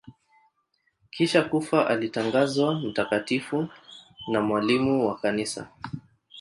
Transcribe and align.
Kisha 1.11 1.43
kufa 1.43 1.87
alitangazwa 1.87 2.79
mtakatifu 2.79 3.67
na 4.31 4.41
mwalimu 4.41 5.07
wa 5.07 5.17
Kanisa. 5.19 5.67